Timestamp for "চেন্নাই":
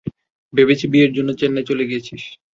1.39-1.65